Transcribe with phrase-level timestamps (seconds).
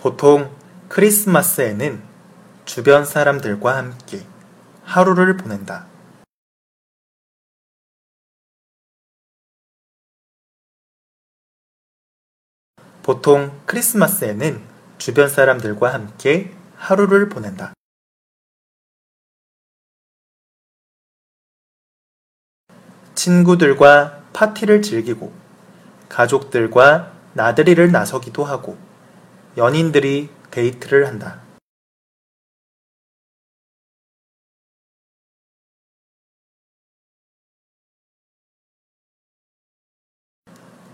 [0.00, 0.50] 보통
[0.88, 2.02] 크리스마스에는
[2.64, 4.26] 주변 사람들과 함께
[4.82, 5.88] 하루를 보낸다.
[13.02, 14.62] 보통 크리스마스에는
[14.96, 17.74] 주변 사람들과 함께 하루를 보낸다.
[23.14, 25.30] 친구들과 파티를 즐기고
[26.08, 28.89] 가족들과 나들이를 나서기도 하고
[29.56, 31.40] 연인들이 데이트를 한다.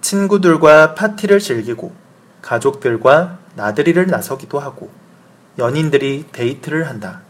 [0.00, 1.95] 친구들과 파티를 즐기고
[2.40, 4.90] 가족들과 나들이를 나서기도 하고
[5.59, 7.23] 연인들이 데이트를 한다.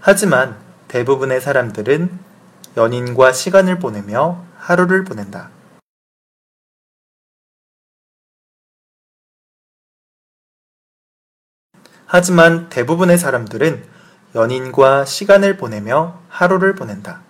[0.00, 2.29] 하지만 대부분의 사람들은
[2.76, 5.50] 연인과 시간을 보내며 하루를 보낸다.
[12.06, 13.88] 하지만 대부분의 사람들은
[14.34, 17.22] 연인과 시간을 보내며 하루를 보낸다.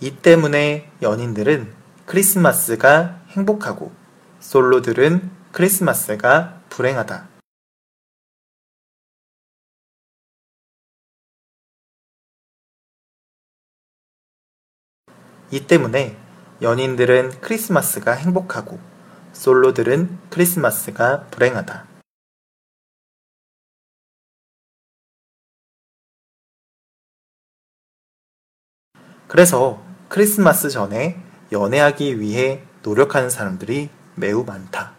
[0.00, 1.74] 이 때문에 연인들은
[2.06, 3.92] 크리스마스가 행복하고
[4.40, 7.37] 솔로들은 크리스마스가 불행하다.
[15.50, 16.16] 이 때문에
[16.60, 18.78] 연인들은 크리스마스가 행복하고
[19.32, 21.86] 솔로들은 크리스마스가 불행하다.
[29.28, 34.94] 그래서 크리스마스 전에 연애하기 위해 노력하는 사람들이 매우 많다.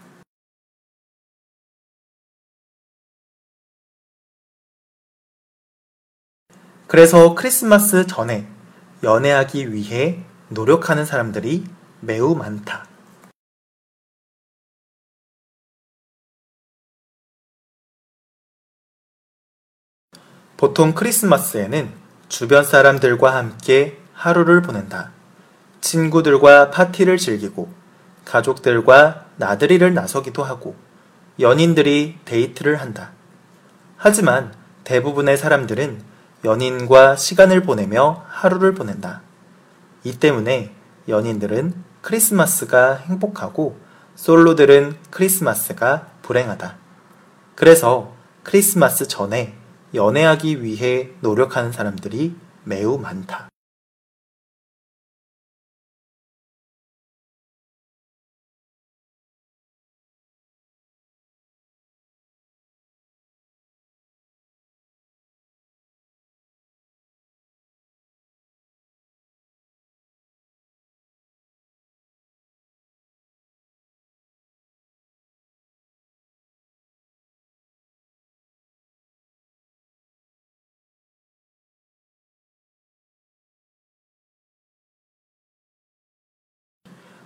[6.87, 8.47] 그래서 크리스마스 전에
[9.03, 11.63] 연애하기 위해 노력하는 사람들이
[12.01, 12.87] 매우 많다.
[20.57, 21.93] 보통 크리스마스에는
[22.27, 25.11] 주변 사람들과 함께 하루를 보낸다.
[25.81, 27.71] 친구들과 파티를 즐기고
[28.25, 30.75] 가족들과 나들이를 나서기도 하고
[31.39, 33.11] 연인들이 데이트를 한다.
[33.95, 36.03] 하지만 대부분의 사람들은
[36.43, 39.28] 연인과 시간을 보내며 하루를 보낸다.
[40.03, 40.73] 이 때문에
[41.07, 43.77] 연인들은 크리스마스가 행복하고
[44.15, 46.77] 솔로들은 크리스마스가 불행하다.
[47.55, 49.55] 그래서 크리스마스 전에
[49.93, 53.49] 연애하기 위해 노력하는 사람들이 매우 많다.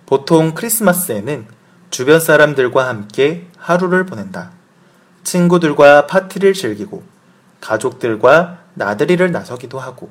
[0.06, 1.46] 보통 크리스마스에는
[1.90, 4.50] 주변 사람들과 함께 하루를 보낸다.
[5.22, 7.02] 친구들과 파티를 즐기고
[7.60, 10.10] 가족들과 나들이를 나서기도 하고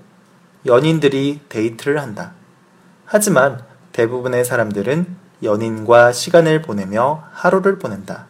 [0.66, 2.34] 연인들이 데이트를 한다.
[3.06, 8.28] 하지만 대부분의 사람들은 연인과 시간을 보내며 하루를 보낸다.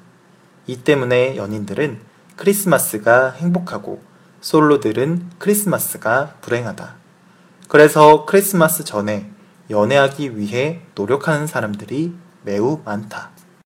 [0.68, 2.00] 이 때문에 연인들은
[2.36, 4.02] 크리스마스가 행복하고
[4.42, 6.96] 솔로들은 크리스마스가 불행하다.
[7.70, 9.30] 그래서 크리스마스 전에
[9.70, 12.14] 연애하기 위해 노력하는 사람들이
[12.44, 13.32] 매우 많다.